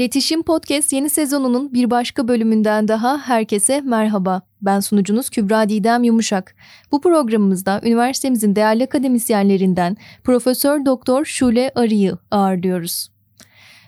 [0.00, 4.42] İletişim Podcast yeni sezonunun bir başka bölümünden daha herkese merhaba.
[4.62, 6.54] Ben sunucunuz Kübra Didem Yumuşak.
[6.92, 13.08] Bu programımızda üniversitemizin değerli akademisyenlerinden Profesör Doktor Şule Arı'yı ağırlıyoruz.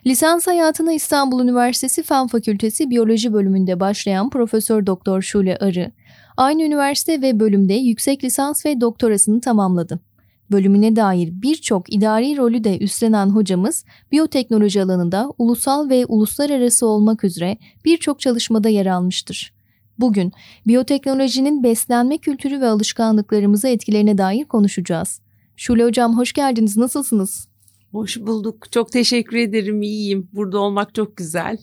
[0.06, 5.92] Lisans hayatına İstanbul Üniversitesi Fen Fakültesi Biyoloji bölümünde başlayan Profesör Doktor Şule Arı,
[6.36, 10.11] aynı üniversite ve bölümde yüksek lisans ve doktorasını tamamladı
[10.52, 17.58] bölümüne dair birçok idari rolü de üstlenen hocamız biyoteknoloji alanında ulusal ve uluslararası olmak üzere
[17.84, 19.54] birçok çalışmada yer almıştır.
[19.98, 20.32] Bugün
[20.66, 25.20] biyoteknolojinin beslenme kültürü ve alışkanlıklarımıza etkilerine dair konuşacağız.
[25.56, 26.76] Şule Hocam hoş geldiniz.
[26.76, 27.48] Nasılsınız?
[27.92, 28.72] Hoş bulduk.
[28.72, 29.82] Çok teşekkür ederim.
[29.82, 30.28] İyiyim.
[30.32, 31.58] Burada olmak çok güzel.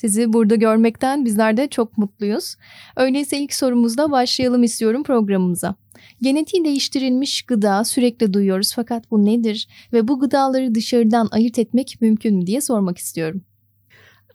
[0.00, 2.56] Sizi burada görmekten bizler de çok mutluyuz.
[2.96, 5.74] Öyleyse ilk sorumuzla başlayalım istiyorum programımıza.
[6.22, 12.36] Genetiği değiştirilmiş gıda sürekli duyuyoruz fakat bu nedir ve bu gıdaları dışarıdan ayırt etmek mümkün
[12.36, 13.42] mü diye sormak istiyorum.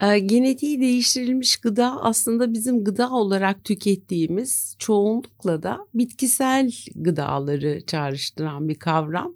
[0.01, 8.75] E, genetiği değiştirilmiş gıda aslında bizim gıda olarak tükettiğimiz çoğunlukla da bitkisel gıdaları çağrıştıran bir
[8.75, 9.33] kavram.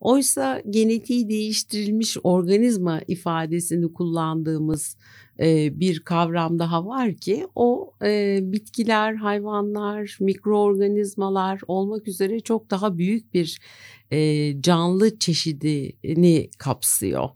[0.00, 4.96] Oysa genetiği değiştirilmiş organizma ifadesini kullandığımız
[5.80, 7.92] bir kavram daha var ki o
[8.40, 13.58] bitkiler, hayvanlar, mikroorganizmalar olmak üzere çok daha büyük bir
[14.60, 17.28] canlı çeşidini kapsıyor.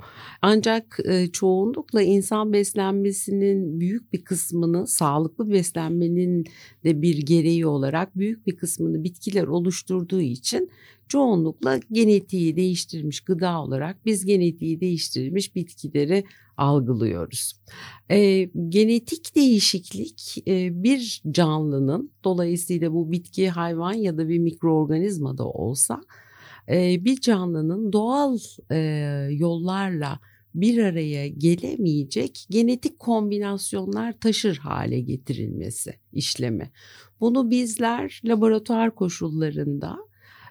[0.43, 0.99] Ancak
[1.33, 6.45] çoğunlukla insan beslenmesinin büyük bir kısmını sağlıklı beslenmenin
[6.85, 10.71] de bir gereği olarak büyük bir kısmını bitkiler oluşturduğu için
[11.09, 16.25] çoğunlukla genetiği değiştirilmiş gıda olarak biz genetiği değiştirilmiş bitkileri
[16.61, 17.53] algılıyoruz.
[18.11, 25.45] E, genetik değişiklik e, bir canlının dolayısıyla bu bitki, hayvan ya da bir mikroorganizma da
[25.45, 26.01] olsa
[26.69, 28.39] e, bir canlının doğal
[28.71, 28.79] e,
[29.31, 30.21] yollarla
[30.55, 36.71] bir araya gelemeyecek genetik kombinasyonlar taşır hale getirilmesi işlemi.
[37.21, 40.10] Bunu bizler laboratuvar koşullarında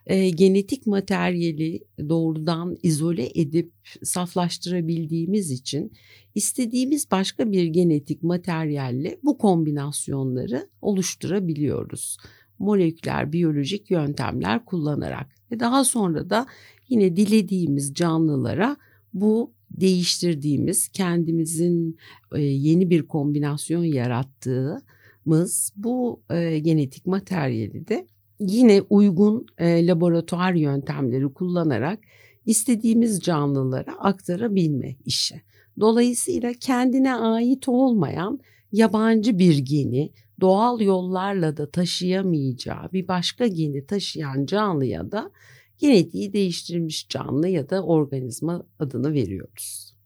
[0.09, 5.91] e, genetik materyali doğrudan izole edip saflaştırabildiğimiz için
[6.35, 12.17] istediğimiz başka bir genetik materyalle bu kombinasyonları oluşturabiliyoruz.
[12.59, 16.45] Moleküler biyolojik yöntemler kullanarak ve daha sonra da
[16.89, 18.77] yine dilediğimiz canlılara
[19.13, 21.97] bu değiştirdiğimiz kendimizin
[22.35, 28.07] e, yeni bir kombinasyon yarattığımız bu e, genetik materyali de
[28.39, 32.00] yine uygun e, laboratuvar yöntemleri kullanarak
[32.45, 35.41] istediğimiz canlılara aktarabilme işi.
[35.79, 38.39] Dolayısıyla kendine ait olmayan
[38.72, 40.11] yabancı bir geni
[40.41, 45.31] doğal yollarla da taşıyamayacağı bir başka geni taşıyan canlıya da
[45.77, 49.98] genetiği değiştirilmiş canlı ya da organizma adını veriyoruz.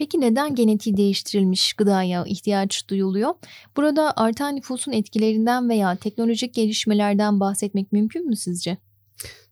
[0.00, 3.34] Peki neden genetiği değiştirilmiş gıdaya ihtiyaç duyuluyor?
[3.76, 8.78] Burada artan nüfusun etkilerinden veya teknolojik gelişmelerden bahsetmek mümkün mü sizce?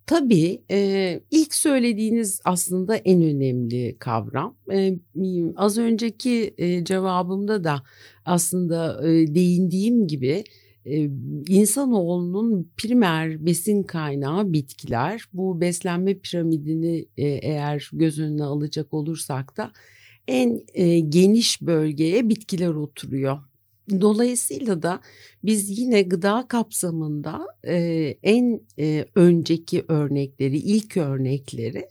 [0.07, 0.63] Tabii
[1.31, 4.57] ilk söylediğiniz aslında en önemli kavram.
[5.57, 6.55] Az önceki
[6.85, 7.83] cevabımda da
[8.25, 9.03] aslında
[9.35, 10.45] değindiğim gibi
[10.85, 11.11] e,
[11.49, 15.25] insanoğlunun primer besin kaynağı bitkiler.
[15.33, 19.73] Bu beslenme piramidini eğer göz önüne alacak olursak da
[20.29, 23.39] en e, geniş bölgeye bitkiler oturuyor.
[24.01, 25.01] Dolayısıyla da
[25.45, 27.75] biz yine gıda kapsamında e,
[28.23, 31.89] en e, önceki örnekleri, ilk örnekleri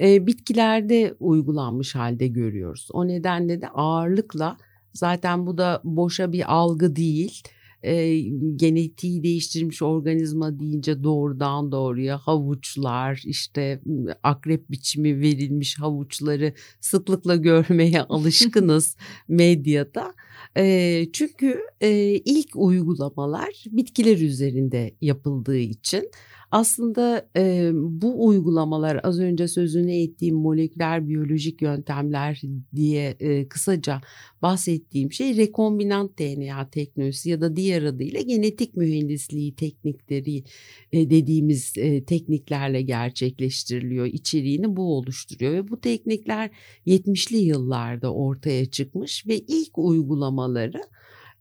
[0.00, 2.88] e, bitkilerde uygulanmış halde görüyoruz.
[2.92, 4.56] O nedenle de ağırlıkla
[4.92, 7.42] zaten bu da boşa bir algı değil
[7.84, 8.20] e,
[8.56, 13.80] genetiği değiştirmiş organizma deyince doğrudan doğruya havuçlar işte
[14.22, 18.96] akrep biçimi verilmiş havuçları sıklıkla görmeye alışkınız
[19.28, 20.14] medyada.
[20.56, 21.90] E, çünkü e,
[22.24, 26.10] ilk uygulamalar bitkiler üzerinde yapıldığı için
[26.54, 32.42] aslında e, bu uygulamalar az önce sözünü ettiğim moleküler biyolojik yöntemler
[32.74, 34.00] diye e, kısaca
[34.42, 40.44] bahsettiğim şey rekombinant DNA teknolojisi ya da diğer adıyla genetik mühendisliği teknikleri
[40.92, 44.06] e, dediğimiz e, tekniklerle gerçekleştiriliyor.
[44.06, 46.50] İçeriğini bu oluşturuyor ve bu teknikler
[46.86, 50.82] 70'li yıllarda ortaya çıkmış ve ilk uygulamaları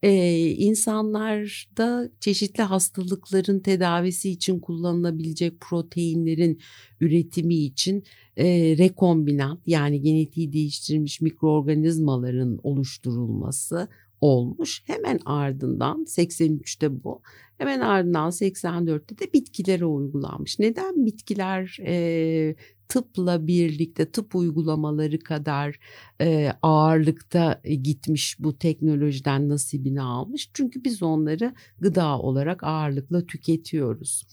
[0.03, 6.59] ee, insanlarda çeşitli hastalıkların tedavisi için kullanılabilecek proteinlerin
[7.01, 8.03] üretimi için
[8.37, 8.45] e,
[8.77, 13.87] rekombinant yani genetiği değiştirilmiş mikroorganizmaların oluşturulması
[14.21, 14.83] olmuş.
[14.85, 17.21] Hemen ardından 83'te bu
[17.57, 20.59] Hemen ardından 84'te de bitkilere uygulanmış.
[20.59, 22.55] Neden bitkiler e,
[22.87, 25.79] tıpla birlikte tıp uygulamaları kadar
[26.21, 30.49] e, ağırlıkta gitmiş bu teknolojiden nasibini almış.
[30.53, 34.25] Çünkü biz onları gıda olarak ağırlıkla tüketiyoruz.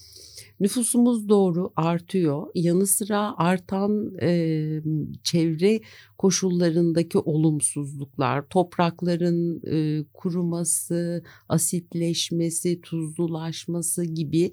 [0.61, 2.47] Nüfusumuz doğru artıyor.
[2.55, 4.83] Yanı sıra artan e,
[5.25, 5.81] çevre
[6.21, 14.53] koşullarındaki olumsuzluklar, toprakların e, kuruması, asitleşmesi, tuzlulaşması gibi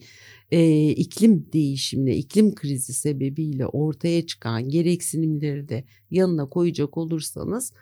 [0.51, 7.73] e, iklim değişimine, iklim krizi sebebiyle ortaya çıkan gereksinimleri de yanına koyacak olursanız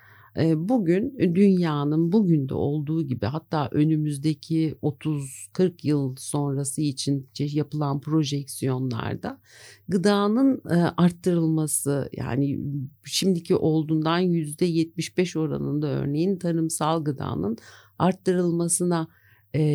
[0.56, 9.40] bugün dünyanın bugün de olduğu gibi hatta önümüzdeki 30-40 yıl sonrası için yapılan projeksiyonlarda
[9.88, 10.62] gıdanın
[10.98, 12.60] arttırılması yani
[13.06, 17.58] şimdiki olduğundan %75 oranında örneğin tarımsal gıdanın
[18.00, 19.08] arttırılmasına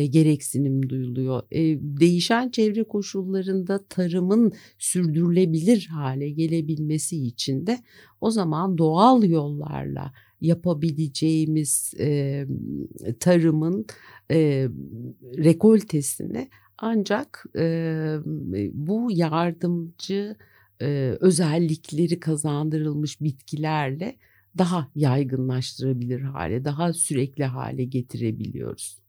[0.09, 1.41] gereksinim duyuluyor.
[1.99, 7.79] Değişen çevre koşullarında tarımın sürdürülebilir hale gelebilmesi için de
[8.21, 12.45] o zaman doğal yollarla yapabileceğimiz e,
[13.19, 13.85] tarımın
[14.31, 14.67] e,
[15.37, 18.17] rekoltesini ancak e,
[18.73, 20.35] bu yardımcı
[20.81, 24.17] e, özellikleri kazandırılmış bitkilerle
[24.57, 29.01] daha yaygınlaştırabilir hale, daha sürekli hale getirebiliyoruz.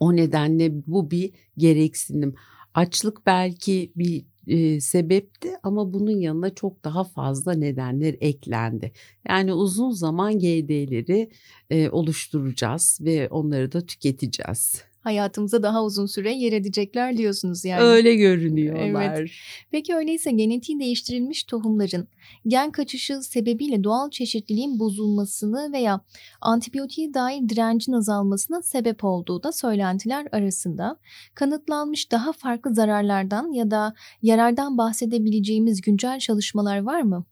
[0.00, 2.34] O nedenle bu bir gereksinim.
[2.74, 8.92] Açlık belki bir e, sebepti ama bunun yanına çok daha fazla nedenler eklendi.
[9.28, 11.30] Yani uzun zaman GD'leri
[11.70, 17.82] e, oluşturacağız ve onları da tüketeceğiz hayatımıza daha uzun süre yer edecekler diyorsunuz yani.
[17.82, 19.18] Öyle görünüyorlar.
[19.18, 19.30] Evet.
[19.70, 22.08] Peki öyleyse genetiği değiştirilmiş tohumların
[22.46, 26.00] gen kaçışı sebebiyle doğal çeşitliliğin bozulmasını veya
[26.40, 30.96] antibiyotiğe dair direncin azalmasına sebep olduğu da söylentiler arasında
[31.34, 37.24] kanıtlanmış daha farklı zararlardan ya da yarardan bahsedebileceğimiz güncel çalışmalar var mı?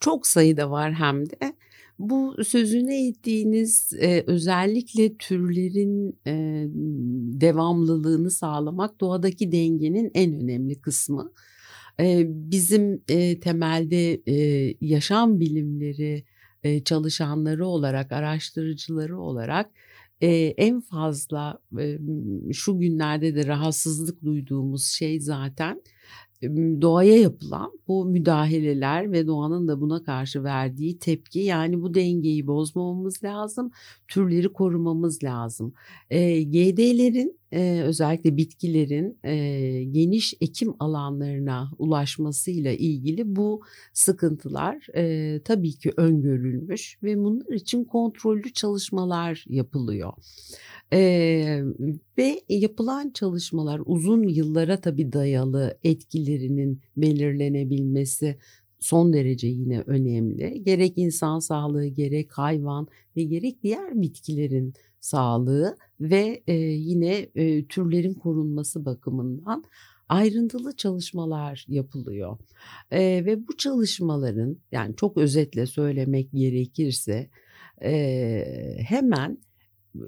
[0.00, 1.54] Çok sayıda var hem de.
[1.98, 6.64] Bu sözünü ettiğiniz e, özellikle türlerin e,
[7.40, 11.32] devamlılığını sağlamak doğadaki dengenin en önemli kısmı.
[12.00, 16.24] E, bizim e, temelde e, yaşam bilimleri
[16.62, 19.70] e, çalışanları olarak, araştırıcıları olarak
[20.20, 21.98] e, en fazla e,
[22.52, 25.82] şu günlerde de rahatsızlık duyduğumuz şey zaten
[26.82, 33.24] doğaya yapılan bu müdahaleler ve doğanın da buna karşı verdiği tepki yani bu dengeyi bozmamamız
[33.24, 33.70] lazım,
[34.08, 35.74] türleri korumamız lazım.
[36.10, 39.34] E, GD'lerin e, özellikle bitkilerin e,
[39.84, 43.60] geniş ekim alanlarına ulaşmasıyla ilgili bu
[43.92, 50.12] sıkıntılar e, tabii ki öngörülmüş ve bunlar için kontrollü çalışmalar yapılıyor.
[50.92, 51.62] Ee,
[52.18, 58.38] ve yapılan çalışmalar uzun yıllara tabii dayalı etkilerinin belirlenebilmesi
[58.80, 60.62] son derece yine önemli.
[60.64, 62.86] Gerek insan sağlığı, gerek hayvan
[63.16, 65.76] ve gerek diğer bitkilerin sağlığı
[66.10, 69.64] ve e, yine e, türlerin korunması bakımından
[70.08, 72.38] ayrıntılı çalışmalar yapılıyor.
[72.90, 77.30] E, ve bu çalışmaların yani çok özetle söylemek gerekirse
[77.82, 79.38] e, hemen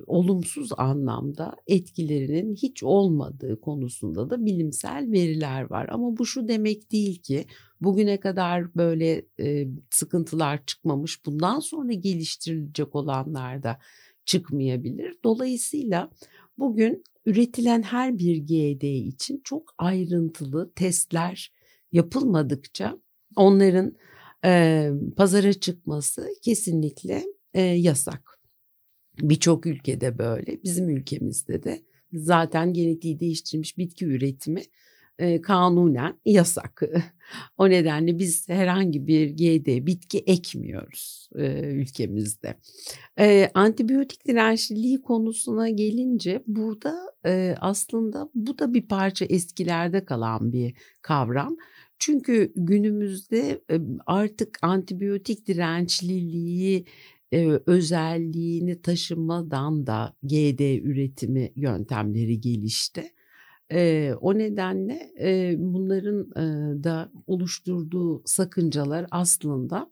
[0.06, 5.88] olumsuz anlamda etkilerinin hiç olmadığı konusunda da bilimsel veriler var.
[5.90, 7.46] Ama bu şu demek değil ki
[7.80, 13.78] bugüne kadar böyle e, sıkıntılar çıkmamış bundan sonra geliştirilecek olanlar da
[14.26, 15.18] çıkmayabilir.
[15.24, 16.10] Dolayısıyla
[16.58, 21.52] bugün üretilen her bir GD için çok ayrıntılı testler
[21.92, 22.98] yapılmadıkça
[23.36, 23.96] onların
[24.44, 28.40] e, pazara çıkması kesinlikle e, yasak.
[29.20, 30.62] Birçok ülkede böyle.
[30.64, 34.62] Bizim ülkemizde de zaten genetiği değiştirilmiş bitki üretimi
[35.18, 36.82] e, kanunen yasak.
[37.58, 42.54] o nedenle biz herhangi bir GD bitki ekmiyoruz e, ülkemizde.
[43.18, 46.96] E, antibiyotik dirençliliği konusuna gelince burada
[47.26, 51.56] e, aslında bu da bir parça eskilerde kalan bir kavram.
[51.98, 53.60] Çünkü günümüzde
[54.06, 56.84] artık antibiyotik dirençliliği
[57.32, 63.12] e, özelliğini taşımadan da GD üretimi yöntemleri gelişti.
[63.72, 69.90] E, o nedenle e, bunların e, da oluşturduğu sakıncalar aslında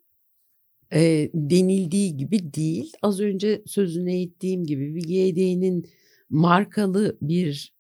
[0.93, 2.93] e, denildiği gibi değil.
[3.03, 5.87] Az önce sözüne ettiğim gibi bir GD'nin
[6.31, 7.75] markalı bir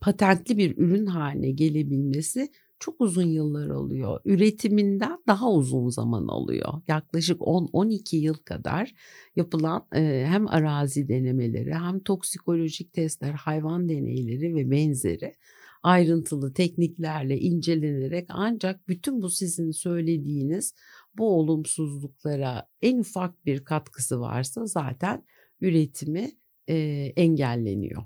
[0.00, 2.48] patentli bir ürün haline gelebilmesi
[2.84, 4.20] çok uzun yıllar alıyor.
[4.24, 6.82] Üretiminden daha uzun zaman alıyor.
[6.88, 8.94] Yaklaşık 10-12 yıl kadar
[9.36, 15.34] yapılan e, hem arazi denemeleri hem toksikolojik testler, hayvan deneyleri ve benzeri
[15.82, 20.74] ayrıntılı tekniklerle incelenerek ancak bütün bu sizin söylediğiniz
[21.18, 25.24] bu olumsuzluklara en ufak bir katkısı varsa zaten
[25.60, 26.30] üretimi
[26.68, 26.74] e,
[27.16, 28.02] engelleniyor.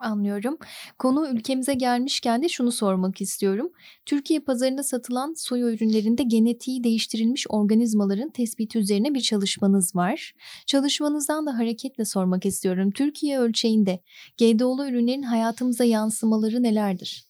[0.00, 0.58] Anlıyorum.
[0.98, 3.72] Konu ülkemize gelmişken de şunu sormak istiyorum.
[4.06, 10.32] Türkiye pazarında satılan soya ürünlerinde genetiği değiştirilmiş organizmaların tespiti üzerine bir çalışmanız var.
[10.66, 12.90] Çalışmanızdan da hareketle sormak istiyorum.
[12.90, 14.02] Türkiye ölçeğinde
[14.38, 17.28] GDO'lu ürünlerin hayatımıza yansımaları nelerdir?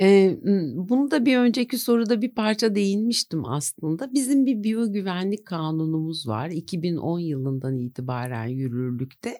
[0.00, 0.38] Ee,
[0.74, 4.12] bunu da bir önceki soruda bir parça değinmiştim aslında.
[4.14, 6.50] Bizim bir biyogüvenlik kanunumuz var.
[6.50, 9.38] 2010 yılından itibaren yürürlükte.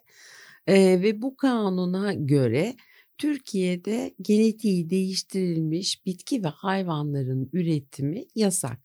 [0.66, 2.76] Ee, ve bu kanuna göre
[3.18, 8.78] Türkiye'de genetiği değiştirilmiş bitki ve hayvanların üretimi yasak.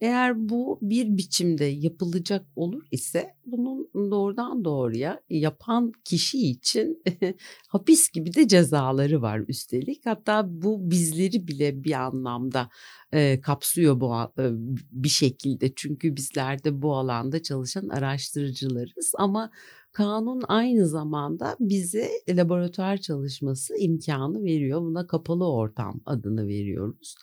[0.00, 7.02] Eğer bu bir biçimde yapılacak olur ise bunun doğrudan doğruya yapan kişi için
[7.68, 10.06] hapis gibi de cezaları var üstelik.
[10.06, 12.68] Hatta bu bizleri bile bir anlamda
[13.12, 14.50] e, kapsıyor bu e,
[14.92, 15.74] bir şekilde.
[15.74, 19.50] Çünkü bizler de bu alanda çalışan araştırıcılarız ama
[19.92, 24.80] kanun aynı zamanda bize laboratuvar çalışması imkanı veriyor.
[24.80, 27.14] Buna kapalı ortam adını veriyoruz.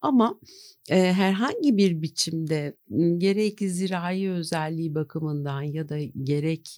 [0.00, 0.40] Ama
[0.90, 2.76] e, herhangi bir biçimde
[3.18, 6.76] gerek zirai özelliği bakımından ya da gerek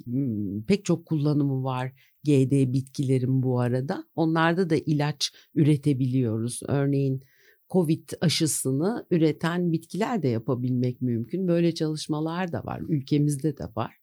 [0.68, 1.92] pek çok kullanımı var
[2.24, 4.04] GD bitkilerin bu arada.
[4.16, 6.60] Onlarda da ilaç üretebiliyoruz.
[6.68, 7.22] Örneğin
[7.70, 11.48] Covid aşısını üreten bitkiler de yapabilmek mümkün.
[11.48, 12.80] Böyle çalışmalar da var.
[12.88, 13.96] Ülkemizde de var.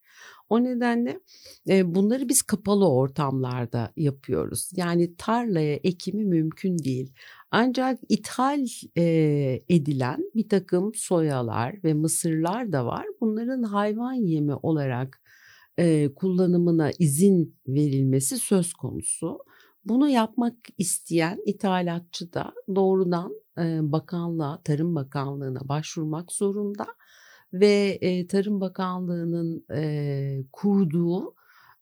[0.49, 1.19] O nedenle
[1.69, 4.69] e, bunları biz kapalı ortamlarda yapıyoruz.
[4.75, 7.13] Yani tarlaya ekimi mümkün değil.
[7.51, 8.65] Ancak ithal
[8.97, 9.03] e,
[9.69, 13.05] edilen bir takım soyalar ve mısırlar da var.
[13.21, 15.21] Bunların hayvan yemi olarak
[15.77, 19.39] e, kullanımına izin verilmesi söz konusu.
[19.85, 26.85] Bunu yapmak isteyen ithalatçı da doğrudan e, bakanlığa, Tarım Bakanlığı'na başvurmak zorunda
[27.53, 31.35] ve e, Tarım Bakanlığı'nın e, kurduğu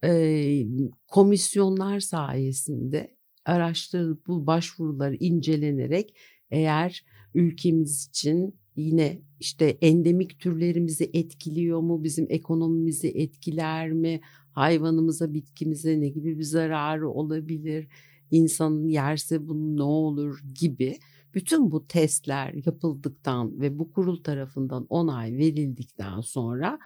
[0.03, 0.65] e,
[1.07, 6.15] komisyonlar sayesinde araştırılıp bu başvurular incelenerek
[6.51, 16.01] eğer ülkemiz için yine işte endemik türlerimizi etkiliyor mu, bizim ekonomimizi etkiler mi, hayvanımıza, bitkimize
[16.01, 17.87] ne gibi bir zararı olabilir,
[18.31, 20.97] insanın yerse bunu ne olur gibi
[21.33, 26.79] bütün bu testler yapıldıktan ve bu kurul tarafından onay verildikten sonra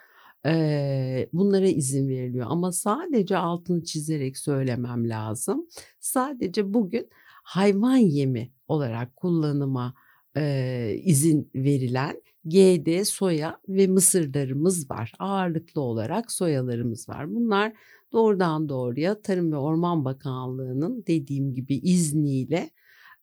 [0.45, 2.47] e, bunlara izin veriliyor.
[2.49, 5.67] Ama sadece altını çizerek söylemem lazım.
[5.99, 7.09] Sadece bugün
[7.43, 9.93] hayvan yemi olarak kullanıma
[10.37, 15.13] e, izin verilen GD, soya ve mısırlarımız var.
[15.19, 17.35] Ağırlıklı olarak soyalarımız var.
[17.35, 17.73] Bunlar
[18.11, 22.69] doğrudan doğruya Tarım ve Orman Bakanlığı'nın dediğim gibi izniyle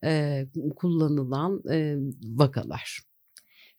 [0.05, 0.45] e,
[0.77, 3.13] kullanılan e, vakalar.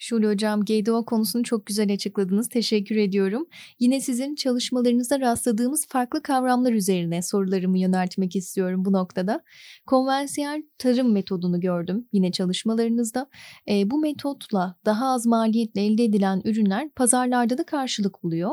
[0.05, 2.49] Şule Hocam GDO konusunu çok güzel açıkladınız.
[2.49, 3.47] Teşekkür ediyorum.
[3.79, 9.43] Yine sizin çalışmalarınızda rastladığımız farklı kavramlar üzerine sorularımı yöneltmek istiyorum bu noktada.
[9.85, 13.29] Konvansiyel tarım metodunu gördüm yine çalışmalarınızda.
[13.69, 18.51] E, bu metotla daha az maliyetle elde edilen ürünler pazarlarda da karşılık buluyor.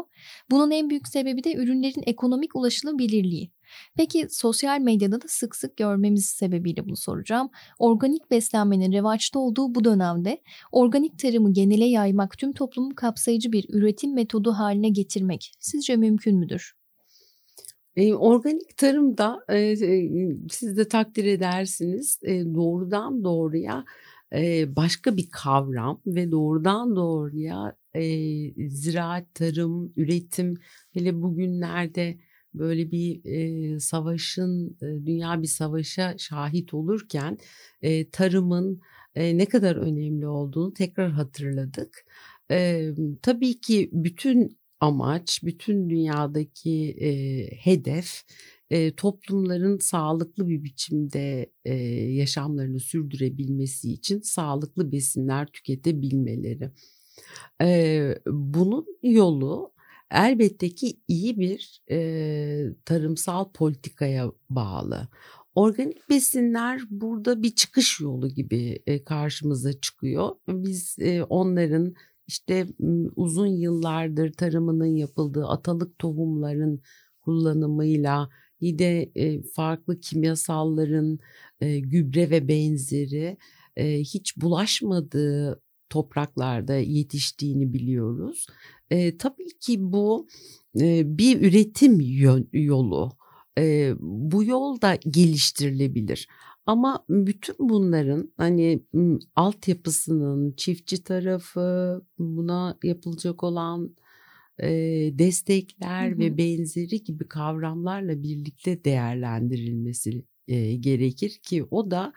[0.51, 3.53] Bunun en büyük sebebi de ürünlerin ekonomik ulaşılabilirliği.
[3.97, 7.51] Peki sosyal medyada da sık sık görmemiz sebebiyle bunu soracağım.
[7.79, 14.15] Organik beslenmenin revaçta olduğu bu dönemde organik tarımı genele yaymak, tüm toplumu kapsayıcı bir üretim
[14.15, 16.75] metodu haline getirmek sizce mümkün müdür?
[17.97, 19.77] E, organik tarımda e,
[20.51, 23.85] siz de takdir edersiniz e, doğrudan doğruya
[24.33, 30.55] e, başka bir kavram ve doğrudan doğruya e, ziraat, tarım, üretim
[30.93, 32.19] hele bugünlerde
[32.55, 37.39] böyle bir e, savaşın e, dünya bir savaşa şahit olurken
[37.83, 38.81] e, tarımın
[39.15, 42.07] e, ne kadar önemli olduğunu tekrar hatırladık.
[42.51, 42.89] E,
[43.23, 47.11] tabii ki bütün amaç, bütün dünyadaki e,
[47.57, 48.23] hedef
[48.71, 51.75] e, toplumların sağlıklı bir biçimde e,
[52.13, 56.71] yaşamlarını sürdürebilmesi için sağlıklı besinler tüketebilmeleri.
[57.63, 59.73] E, bunun yolu
[60.11, 61.99] elbette ki iyi bir e,
[62.85, 65.09] tarımsal politikaya bağlı.
[65.55, 70.31] Organik besinler burada bir çıkış yolu gibi e, karşımıza çıkıyor.
[70.49, 71.95] Biz e, onların
[72.27, 72.67] işte
[73.17, 76.83] uzun yıllardır tarımının yapıldığı atalık tohumların
[77.21, 78.29] kullanımıyla
[78.61, 81.19] yine e, farklı kimyasalların
[81.81, 83.37] gübre ve benzeri
[83.79, 88.47] hiç bulaşmadığı topraklarda yetiştiğini biliyoruz.
[88.91, 90.29] E, tabii ki bu
[90.81, 93.13] e, bir üretim yön, yolu.
[93.59, 96.29] E, bu yol da geliştirilebilir.
[96.67, 98.83] Ama bütün bunların hani
[99.37, 103.97] altyapısının çiftçi tarafı, buna yapılacak olan
[104.63, 104.69] e,
[105.13, 106.19] destekler hı hı.
[106.19, 112.13] ve benzeri gibi kavramlarla birlikte değerlendirilmesi e, gerekir ki o da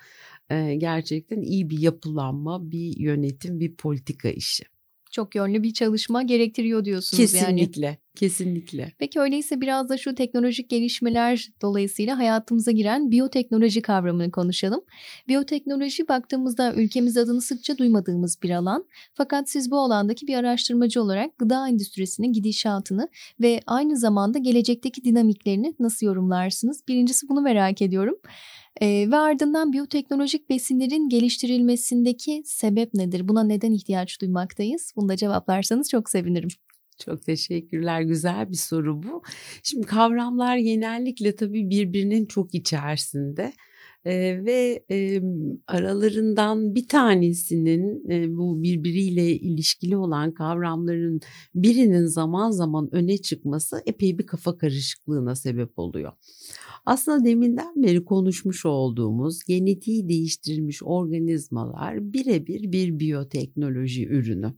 [0.49, 4.63] e, gerçekten iyi bir yapılanma, bir yönetim, bir politika işi
[5.13, 7.97] çok yönlü bir çalışma gerektiriyor diyorsunuz kesinlikle, yani.
[8.15, 8.93] Kesinlikle.
[8.99, 14.81] Peki öyleyse biraz da şu teknolojik gelişmeler dolayısıyla hayatımıza giren biyoteknoloji kavramını konuşalım.
[15.27, 18.85] Biyoteknoloji baktığımızda ülkemiz adını sıkça duymadığımız bir alan.
[19.13, 23.09] Fakat siz bu alandaki bir araştırmacı olarak gıda endüstrisinin gidişatını
[23.41, 26.87] ve aynı zamanda gelecekteki dinamiklerini nasıl yorumlarsınız?
[26.87, 28.15] Birincisi bunu merak ediyorum.
[28.81, 33.27] E, ve ardından biyoteknolojik besinlerin geliştirilmesindeki sebep nedir?
[33.27, 34.93] Buna neden ihtiyaç duymaktayız?
[34.95, 36.49] Bunu da cevaplarsanız çok sevinirim.
[36.99, 38.01] Çok teşekkürler.
[38.01, 39.21] Güzel bir soru bu.
[39.63, 43.53] Şimdi kavramlar genellikle tabii birbirinin çok içerisinde.
[44.05, 45.21] Ee, ve e,
[45.67, 51.19] aralarından bir tanesinin e, bu birbiriyle ilişkili olan kavramların
[51.55, 56.11] birinin zaman zaman öne çıkması epey bir kafa karışıklığına sebep oluyor.
[56.85, 64.53] Aslında deminden beri konuşmuş olduğumuz genetiği değiştirilmiş organizmalar birebir bir biyoteknoloji ürünü.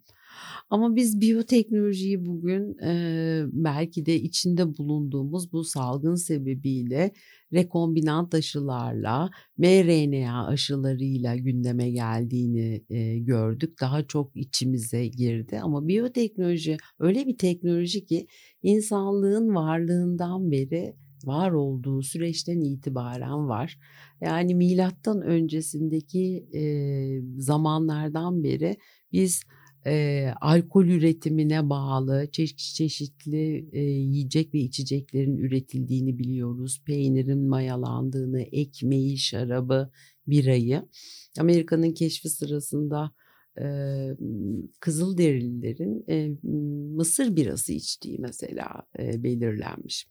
[0.70, 7.12] Ama biz biyoteknolojiyi bugün e, belki de içinde bulunduğumuz bu salgın sebebiyle
[7.54, 13.82] rekombinant aşılarla, mRNA aşılarıyla gündeme geldiğini e, gördük.
[13.82, 18.28] Daha çok içimize girdi ama biyoteknoloji öyle bir teknoloji ki
[18.64, 23.80] insanlığın varlığından beri var olduğu süreçten itibaren var.
[24.22, 26.62] Yani milattan öncesindeki e,
[27.38, 28.78] zamanlardan beri
[29.12, 29.42] biz
[29.88, 36.82] e, alkol üretimine bağlı çeşit çeşitli e, yiyecek ve içeceklerin üretildiğini biliyoruz.
[36.86, 39.92] Peynirin mayalandığını, ekmeği, şarabı,
[40.28, 40.84] birayı.
[41.40, 43.12] Amerika'nın keşfi sırasında
[43.62, 43.66] e,
[44.80, 46.30] Kızılderililerin e,
[46.96, 50.08] Mısır birası içtiği mesela e, belirlenmiş.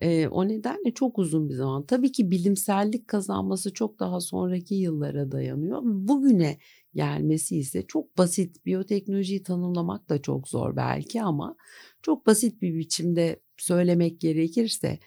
[0.00, 1.86] E, o nedenle çok uzun bir zaman.
[1.86, 5.80] Tabii ki bilimsellik kazanması çok daha sonraki yıllara dayanıyor.
[5.84, 6.58] Bugüne
[6.94, 8.66] gelmesi ise çok basit.
[8.66, 11.56] Biyoteknolojiyi tanımlamak da çok zor belki ama
[12.02, 14.98] çok basit bir biçimde söylemek gerekirse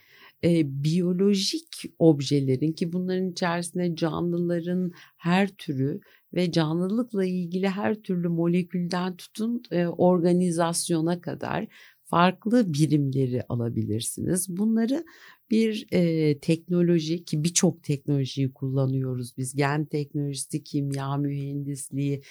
[0.44, 6.00] e, biyolojik objelerin ki bunların içerisinde canlıların her türü
[6.34, 11.68] ve canlılıkla ilgili her türlü molekülden tutun e, organizasyona kadar
[12.10, 14.58] farklı birimleri alabilirsiniz.
[14.58, 15.06] Bunları
[15.52, 22.22] bir e, teknoloji ki birçok teknolojiyi kullanıyoruz biz gen teknolojisi, kimya mühendisliği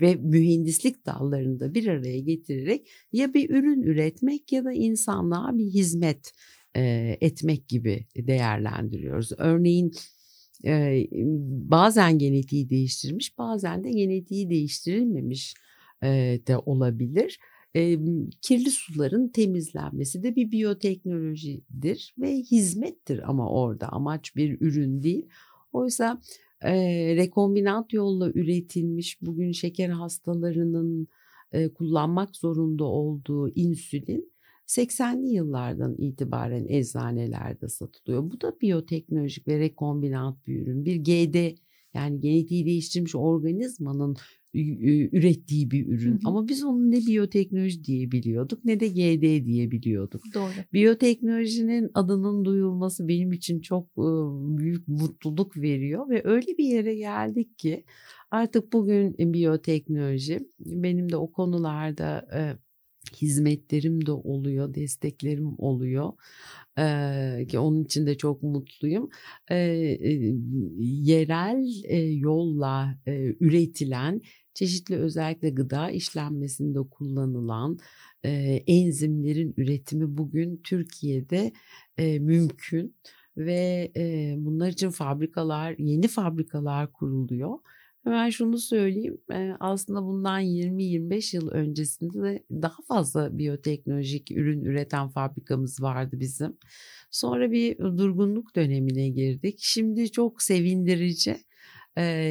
[0.00, 6.32] ve mühendislik dallarında bir araya getirerek ya bir ürün üretmek ya da insanlığa bir hizmet
[6.76, 9.30] e, etmek gibi değerlendiriyoruz.
[9.38, 9.92] Örneğin
[10.64, 11.06] e,
[11.70, 15.54] bazen genetiği değiştirmiş bazen de genetiği değiştirilmemiş
[16.02, 17.38] e, de olabilir
[17.76, 17.98] e,
[18.42, 25.28] kirli suların temizlenmesi de bir biyoteknolojidir ve hizmettir ama orada amaç bir ürün değil.
[25.72, 26.20] Oysa
[26.62, 26.72] e,
[27.16, 31.08] rekombinant yolla üretilmiş bugün şeker hastalarının
[31.52, 34.32] e, kullanmak zorunda olduğu insülin
[34.66, 38.30] 80'li yıllardan itibaren eczanelerde satılıyor.
[38.30, 40.84] Bu da biyoteknolojik ve rekombinant bir ürün.
[40.84, 41.56] Bir GD
[41.94, 44.16] yani genetiği değiştirilmiş organizmanın
[45.12, 46.12] ürettiği bir ürün.
[46.12, 46.20] Hı hı.
[46.24, 50.22] Ama biz onu ne biyoteknoloji diye biliyorduk ne de GD diye biliyorduk.
[50.34, 50.50] Doğru.
[50.72, 53.96] Biyoteknolojinin adının duyulması benim için çok
[54.58, 57.84] büyük mutluluk veriyor ve öyle bir yere geldik ki
[58.30, 62.26] artık bugün biyoteknoloji benim de o konularda
[63.12, 66.12] hizmetlerim de oluyor, desteklerim oluyor.
[66.78, 69.08] Ee, ki onun için de çok mutluyum.
[69.50, 69.56] Ee,
[70.80, 74.20] yerel e, yolla e, üretilen
[74.56, 77.78] çeşitli özellikle gıda işlenmesinde kullanılan
[78.24, 78.30] e,
[78.66, 81.52] enzimlerin üretimi bugün Türkiye'de
[81.98, 82.96] e, mümkün
[83.36, 87.58] ve e, bunlar için fabrikalar, yeni fabrikalar kuruluyor.
[88.04, 89.18] Hemen şunu söyleyeyim
[89.60, 96.56] aslında bundan 20-25 yıl öncesinde de daha fazla biyoteknolojik ürün üreten fabrikamız vardı bizim.
[97.10, 99.58] Sonra bir durgunluk dönemine girdik.
[99.60, 101.36] Şimdi çok sevindirici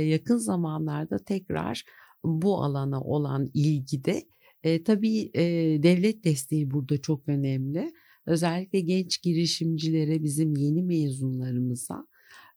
[0.06, 1.84] yakın zamanlarda tekrar
[2.26, 4.26] bu alana olan ilgide
[4.64, 5.44] e, tabii e,
[5.84, 7.94] devlet desteği burada çok önemli.
[8.26, 12.08] Özellikle genç girişimcilere bizim yeni mezunlarımıza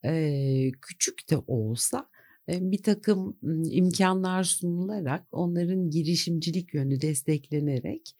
[0.04, 2.08] e, küçük de olsa
[2.48, 3.36] bir takım
[3.70, 8.16] imkanlar sunularak onların girişimcilik yönü desteklenerek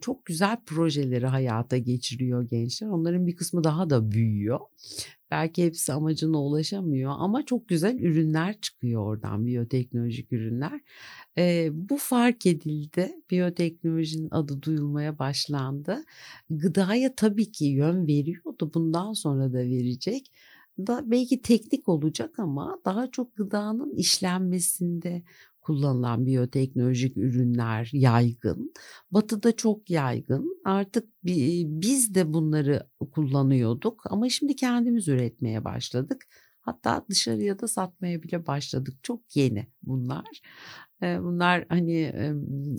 [0.00, 2.88] çok güzel projeleri hayata geçiriyor gençler.
[2.88, 4.60] Onların bir kısmı daha da büyüyor.
[5.32, 10.80] Belki hepsi amacına ulaşamıyor ama çok güzel ürünler çıkıyor oradan biyoteknolojik ürünler.
[11.38, 13.12] E, bu fark edildi.
[13.30, 16.04] Biyoteknolojinin adı duyulmaya başlandı.
[16.50, 18.70] Gıdaya tabii ki yön veriyordu.
[18.74, 20.30] Bundan sonra da verecek
[20.78, 25.22] da belki teknik olacak ama daha çok gıdanın işlenmesinde
[25.62, 28.72] kullanılan biyoteknolojik ürünler yaygın.
[29.10, 30.60] Batı'da çok yaygın.
[30.64, 36.22] Artık biz de bunları kullanıyorduk ama şimdi kendimiz üretmeye başladık.
[36.60, 38.94] Hatta dışarıya da satmaya bile başladık.
[39.02, 40.40] Çok yeni bunlar.
[41.02, 42.12] Bunlar hani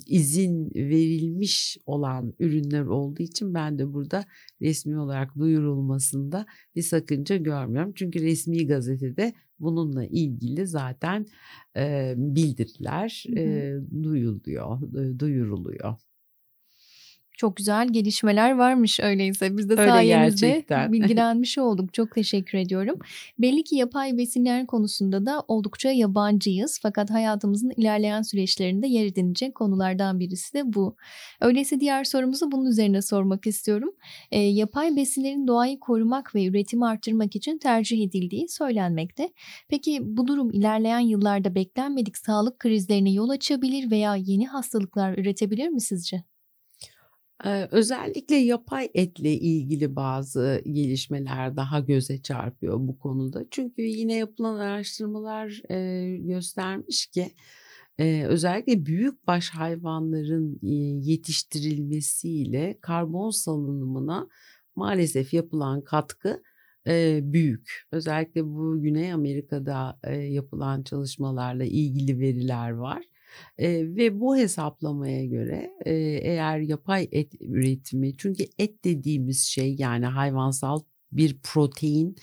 [0.08, 4.26] izin verilmiş olan ürünler olduğu için ben de burada
[4.62, 7.92] resmi olarak duyurulmasında bir sakınca görmüyorum.
[7.96, 11.26] Çünkü resmi gazetede bununla ilgili zaten
[12.16, 13.24] bildiriler
[14.04, 14.80] duyuluyor,
[15.20, 15.96] duyuruluyor.
[17.38, 19.58] Çok güzel gelişmeler varmış öyleyse.
[19.58, 20.92] Biz de Öyle sayenizde gerçekten.
[20.94, 21.94] bilgilenmiş olduk.
[21.94, 23.00] Çok teşekkür ediyorum.
[23.40, 26.80] Belli ki yapay besinler konusunda da oldukça yabancıyız.
[26.82, 30.96] Fakat hayatımızın ilerleyen süreçlerinde yer edinecek konulardan birisi de bu.
[31.42, 33.90] Öyleyse diğer sorumuzu bunun üzerine sormak istiyorum.
[34.32, 39.30] E, yapay besinlerin doğayı korumak ve üretimi arttırmak için tercih edildiği söylenmekte.
[39.70, 45.82] Peki bu durum ilerleyen yıllarda beklenmedik sağlık krizlerine yol açabilir veya yeni hastalıklar üretebilir mi
[45.82, 46.33] sizce?
[47.72, 53.46] Özellikle yapay etle ilgili bazı gelişmeler daha göze çarpıyor bu konuda.
[53.52, 55.62] Çünkü yine yapılan araştırmalar
[56.18, 57.34] göstermiş ki
[58.28, 60.60] özellikle büyük baş hayvanların
[61.02, 64.28] yetiştirilmesiyle karbon salınımına
[64.76, 66.42] maalesef yapılan katkı
[67.22, 67.84] büyük.
[67.92, 73.04] Özellikle bu Güney Amerika'da yapılan çalışmalarla ilgili veriler var.
[73.58, 75.94] E, ve bu hesaplamaya göre e,
[76.24, 82.16] eğer yapay et üretimi çünkü et dediğimiz şey yani hayvansal bir protein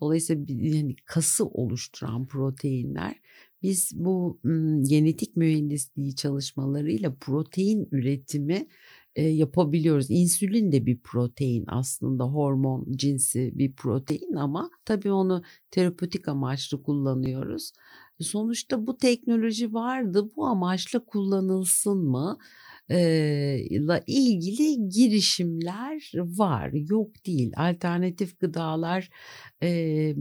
[0.00, 3.14] dolayısıyla yani kası oluşturan proteinler
[3.62, 8.66] biz bu m, genetik mühendisliği çalışmalarıyla protein üretimi
[9.16, 10.06] e, yapabiliyoruz.
[10.10, 17.72] İnsülin de bir protein aslında hormon cinsi bir protein ama tabii onu terapötik amaçlı kullanıyoruz.
[18.20, 22.38] Sonuçta bu teknoloji vardı bu amaçla kullanılsın mı?
[22.90, 27.52] ile ilgili girişimler var yok değil.
[27.56, 29.10] Alternatif gıdalar
[29.62, 30.14] e,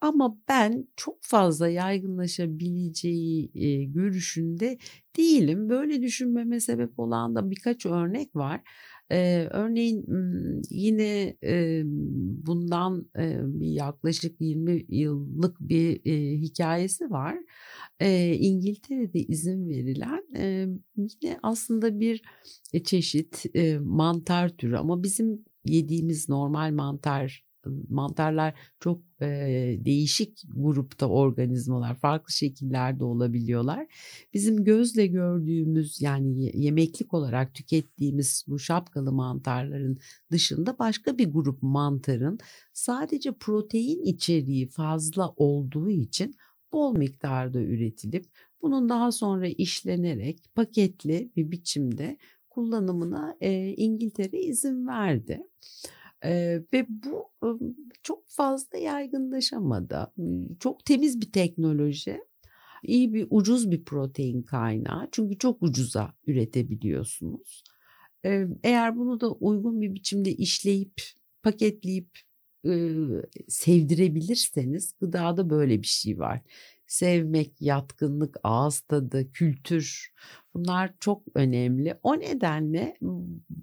[0.00, 4.78] ama ben çok fazla yaygınlaşabileceği e, görüşünde
[5.16, 5.68] değilim.
[5.68, 8.60] Böyle düşünmeme sebep olan da birkaç örnek var
[9.12, 10.06] ee, örneğin
[10.70, 11.82] yine e,
[12.46, 17.36] bundan e, yaklaşık 20 yıllık bir e, hikayesi var.
[18.00, 22.22] E, İngiltere'de izin verilen e, yine aslında bir
[22.84, 27.49] çeşit e, mantar türü ama bizim yediğimiz normal mantar
[27.88, 29.26] mantarlar çok e,
[29.84, 33.86] değişik grupta organizmalar, farklı şekillerde olabiliyorlar.
[34.34, 39.98] Bizim gözle gördüğümüz yani yemeklik olarak tükettiğimiz bu şapkalı mantarların
[40.30, 42.38] dışında başka bir grup mantarın
[42.72, 46.34] sadece protein içeriği fazla olduğu için
[46.72, 48.26] bol miktarda üretilip
[48.62, 52.16] bunun daha sonra işlenerek paketli bir biçimde
[52.50, 55.42] kullanımına e, İngiltere izin verdi.
[56.24, 57.30] Ee, ve bu
[58.02, 60.12] çok fazla yaygınlaşamadı.
[60.60, 62.20] Çok temiz bir teknoloji.
[62.82, 65.08] iyi bir ucuz bir protein kaynağı.
[65.12, 67.64] Çünkü çok ucuza üretebiliyorsunuz.
[68.24, 71.02] Ee, eğer bunu da uygun bir biçimde işleyip
[71.42, 72.08] paketleyip
[72.66, 72.90] e,
[73.48, 76.40] sevdirebilirseniz gıdada böyle bir şey var.
[76.86, 80.12] Sevmek, yatkınlık, ağız tadı, kültür
[80.54, 81.98] bunlar çok önemli.
[82.02, 82.96] O nedenle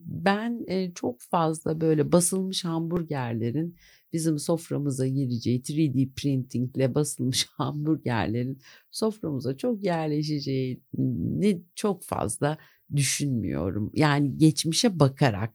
[0.06, 3.76] ben e, çok fazla böyle basılmış hamburgerlerin
[4.13, 8.60] bizim soframıza gireceği 3D printingle basılmış hamburgerlerin
[8.91, 12.58] soframıza çok yerleşeceğini çok fazla
[12.95, 13.91] düşünmüyorum.
[13.93, 15.54] Yani geçmişe bakarak.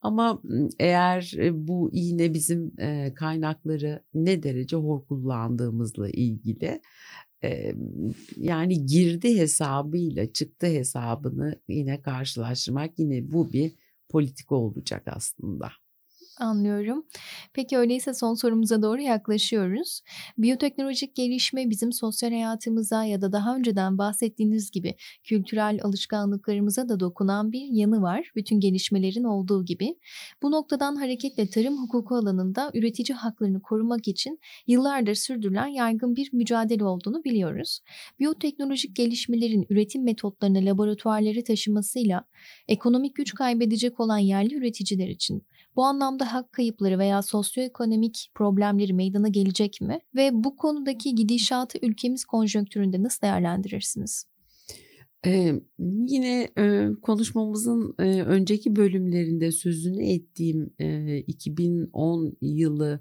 [0.00, 0.42] Ama
[0.78, 2.72] eğer bu yine bizim
[3.14, 6.80] kaynakları ne derece hor kullandığımızla ilgili
[8.36, 13.72] yani girdi hesabıyla çıktı hesabını yine karşılaştırmak yine bu bir
[14.08, 15.70] politika olacak aslında.
[16.38, 17.06] Anlıyorum.
[17.52, 20.00] Peki öyleyse son sorumuza doğru yaklaşıyoruz.
[20.38, 24.94] Biyoteknolojik gelişme bizim sosyal hayatımıza ya da daha önceden bahsettiğiniz gibi
[25.24, 28.32] kültürel alışkanlıklarımıza da dokunan bir yanı var.
[28.36, 29.94] Bütün gelişmelerin olduğu gibi.
[30.42, 36.84] Bu noktadan hareketle tarım hukuku alanında üretici haklarını korumak için yıllardır sürdürülen yaygın bir mücadele
[36.84, 37.80] olduğunu biliyoruz.
[38.18, 42.24] Biyoteknolojik gelişmelerin üretim metotlarını laboratuvarlara taşımasıyla
[42.68, 49.28] ekonomik güç kaybedecek olan yerli üreticiler için bu anlamda hak kayıpları veya sosyoekonomik problemleri meydana
[49.28, 49.98] gelecek mi?
[50.16, 54.26] Ve bu konudaki gidişatı ülkemiz konjonktüründe nasıl değerlendirirsiniz?
[55.26, 63.00] Ee, yine e, konuşmamızın e, önceki bölümlerinde sözünü ettiğim e, 2010 yılı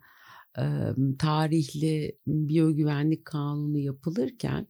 [1.20, 4.68] tarihli biyogüvenlik kanunu yapılırken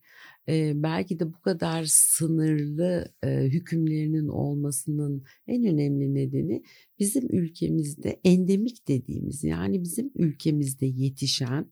[0.74, 6.64] belki de bu kadar sınırlı hükümlerinin olmasının en önemli nedeni
[7.00, 11.72] bizim ülkemizde endemik dediğimiz yani bizim ülkemizde yetişen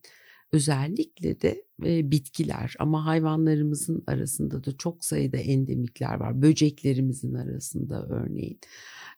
[0.52, 6.42] özellikle de e, bitkiler ama hayvanlarımızın arasında da çok sayıda endemikler var.
[6.42, 8.58] Böceklerimizin arasında örneğin.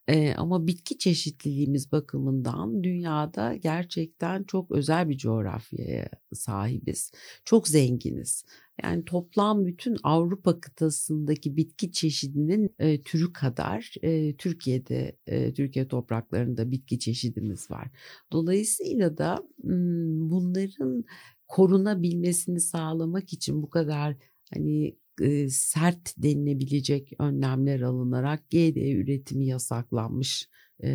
[0.08, 7.12] E, ama bitki çeşitliliğimiz bakımından dünyada gerçekten çok özel bir coğrafyaya sahibiz.
[7.44, 8.44] Çok zenginiz.
[8.82, 16.70] Yani toplam bütün Avrupa kıtasındaki bitki çeşidinin e, türü kadar e, Türkiye'de e, Türkiye topraklarında
[16.70, 17.88] bitki çeşidimiz var.
[18.32, 21.04] Dolayısıyla da bunların
[21.54, 24.16] korunabilmesini sağlamak için bu kadar
[24.54, 30.48] hani e, sert denilebilecek önlemler alınarak GD üretimi yasaklanmış.
[30.84, 30.88] E,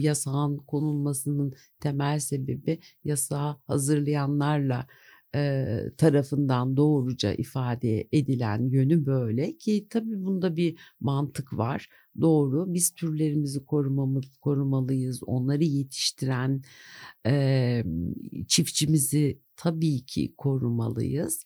[0.00, 4.86] yasağın konulmasının temel sebebi yasağı hazırlayanlarla
[5.34, 11.88] e, tarafından doğruca ifade edilen yönü böyle ki tabii bunda bir mantık var.
[12.20, 15.22] Doğru biz türlerimizi korumamız, korumalıyız.
[15.22, 16.62] Onları yetiştiren
[17.26, 17.84] e,
[18.48, 21.44] çiftçimizi tabii ki korumalıyız.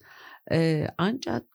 [0.52, 1.46] E, ancak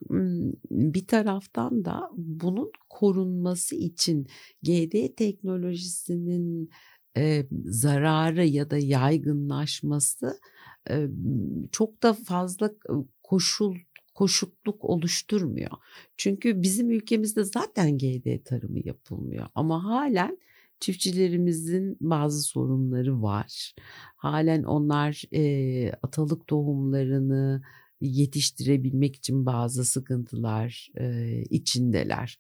[0.72, 4.28] bir taraftan da bunun korunması için
[4.64, 6.70] GD teknolojisinin
[7.18, 10.40] e, zararı ya da yaygınlaşması
[11.72, 12.72] çok da fazla
[13.24, 13.76] koşul
[14.18, 15.72] koşukluk oluşturmuyor.
[16.18, 20.38] Çünkü bizim ülkemizde zaten GD tarımı yapılmıyor ama halen
[20.80, 23.74] çiftçilerimizin bazı sorunları var.
[24.16, 27.62] Halen onlar e, atalık tohumlarını
[28.02, 32.40] yetiştirebilmek için bazı sıkıntılar e, içindeler.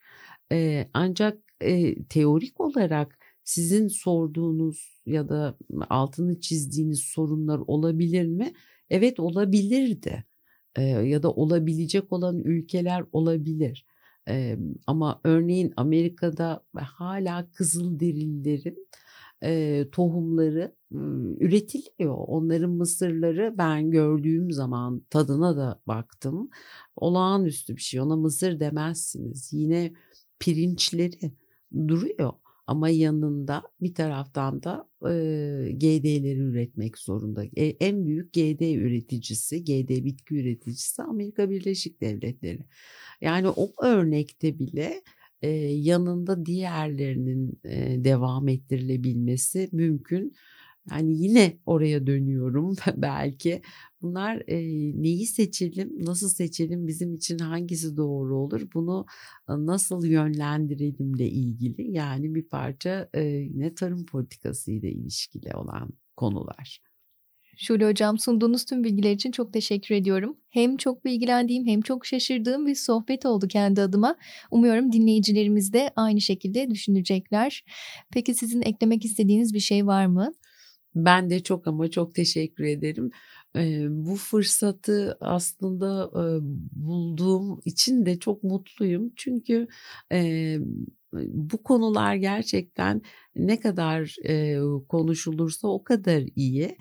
[0.52, 5.58] E, ancak e, teorik olarak sizin sorduğunuz ya da
[5.90, 8.54] altını çizdiğiniz sorunlar olabilir mi?
[8.90, 10.26] Evet olabilirdi.
[10.76, 13.86] E, ya da olabilecek olan ülkeler olabilir.
[14.30, 18.88] E, ama örneğin Amerika'da hala kızıl derillerin
[19.44, 20.76] e, tohumları
[21.40, 22.16] üretiliyor.
[22.18, 26.50] Onların mısırları ben gördüğüm zaman tadına da baktım.
[26.96, 28.02] Olağanüstü bir şey.
[28.02, 29.54] Ona mısır demezsiniz.
[29.54, 29.94] Yine
[30.40, 31.32] pirinçleri
[31.88, 32.34] duruyor.
[32.68, 37.44] Ama yanında bir taraftan da e, GD'leri üretmek zorunda.
[37.56, 42.66] E, en büyük GD üreticisi, GD bitki üreticisi Amerika Birleşik Devletleri.
[43.22, 45.02] Yani o örnekte bile
[45.42, 50.34] e, yanında diğerlerinin e, devam ettirilebilmesi mümkün.
[50.92, 53.62] Yani yine oraya dönüyorum belki.
[54.02, 54.58] Bunlar e,
[55.02, 59.06] neyi seçelim, nasıl seçelim, bizim için hangisi doğru olur, bunu
[59.48, 66.82] nasıl yönlendirelimle ilgili yani bir parça e, yine tarım politikası ile ilişkili olan konular.
[67.60, 70.38] Şule Hocam sunduğunuz tüm bilgiler için çok teşekkür ediyorum.
[70.50, 74.16] Hem çok bilgilendiğim hem çok şaşırdığım bir sohbet oldu kendi adıma.
[74.52, 77.64] Umuyorum dinleyicilerimiz de aynı şekilde düşünecekler.
[78.14, 80.32] Peki sizin eklemek istediğiniz bir şey var mı?
[81.06, 83.12] Ben de çok ama çok teşekkür ederim.
[83.90, 86.12] bu fırsatı aslında
[86.72, 89.12] bulduğum için de çok mutluyum.
[89.16, 89.68] Çünkü
[91.14, 93.02] bu konular gerçekten
[93.36, 94.16] ne kadar
[94.90, 96.78] konuşulursa o kadar iyi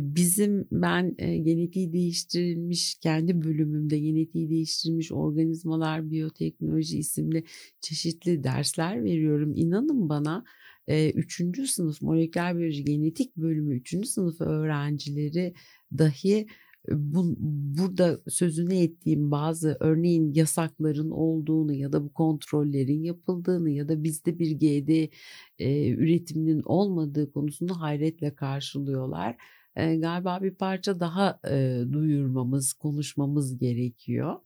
[0.00, 7.44] bizim ben genetiği değiştirilmiş kendi bölümümde genetiği değiştirilmiş organizmalar biyoteknoloji isimli
[7.80, 9.52] çeşitli dersler veriyorum.
[9.56, 10.44] İnanın bana
[10.88, 15.54] üçüncü sınıf moleküler biyoloji genetik bölümü üçüncü sınıf öğrencileri
[15.98, 16.46] dahi
[16.90, 17.34] bu,
[17.78, 24.38] burada sözünü ettiğim bazı örneğin yasakların olduğunu ya da bu kontrollerin yapıldığını ya da bizde
[24.38, 25.10] bir GD
[25.58, 29.36] e, üretiminin olmadığı konusunu hayretle karşılıyorlar.
[29.76, 34.36] E, galiba bir parça daha e, duyurmamız, konuşmamız gerekiyor.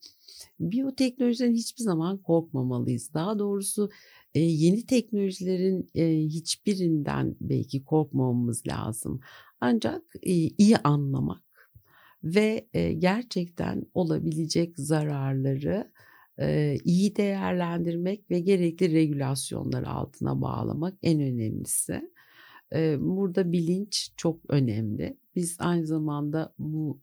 [0.59, 3.13] Biyoteknolojiden hiçbir zaman korkmamalıyız.
[3.13, 3.89] Daha doğrusu
[4.33, 9.19] e, yeni teknolojilerin e, hiçbirinden belki korkmamamız lazım.
[9.61, 11.43] Ancak e, iyi anlamak
[12.23, 15.91] ve e, gerçekten olabilecek zararları
[16.39, 22.11] e, iyi değerlendirmek ve gerekli regülasyonlar altına bağlamak en önemlisi.
[22.99, 25.17] Burada bilinç çok önemli.
[25.35, 26.99] Biz aynı zamanda bu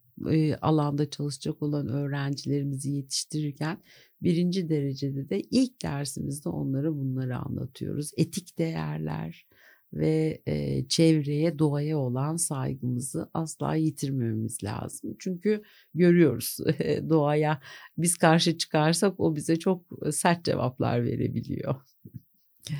[0.60, 3.78] alanda çalışacak olan öğrencilerimizi yetiştirirken
[4.22, 8.10] birinci derecede de ilk dersimizde onlara bunları anlatıyoruz.
[8.16, 9.46] Etik değerler,
[9.92, 10.42] ve
[10.88, 15.16] çevreye, doğaya olan saygımızı asla yitirmememiz lazım.
[15.18, 15.62] Çünkü
[15.94, 16.56] görüyoruz
[17.08, 17.60] doğaya
[17.98, 21.74] biz karşı çıkarsak o bize çok sert cevaplar verebiliyor.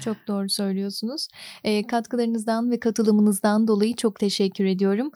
[0.04, 1.28] Çok doğru söylüyorsunuz.
[1.64, 5.10] E, katkılarınızdan ve katılımınızdan dolayı çok teşekkür ediyorum.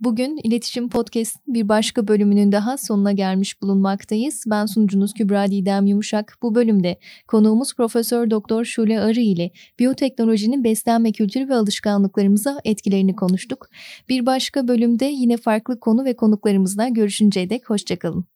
[0.00, 4.44] Bugün İletişim Podcast'ın bir başka bölümünün daha sonuna gelmiş bulunmaktayız.
[4.46, 6.38] Ben sunucunuz Kübra Didem Yumuşak.
[6.42, 13.68] Bu bölümde konuğumuz Profesör Doktor Şule Arı ile biyoteknolojinin beslenme kültürü ve alışkanlıklarımıza etkilerini konuştuk.
[14.08, 18.35] Bir başka bölümde yine farklı konu ve konuklarımızla görüşünceye dek hoşçakalın.